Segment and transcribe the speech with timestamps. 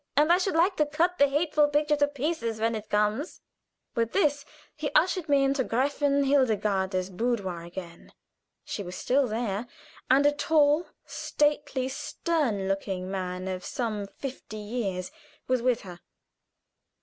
[0.17, 3.39] "And I should like to cut the hateful picture to pieces when it comes."
[3.93, 8.11] With this he ushered me into Gräfin Hildegarde's boudoir again.
[8.65, 9.67] She was still there,
[10.09, 15.11] and a tall, stately, stern looking man of some fifty years
[15.47, 15.99] was with her.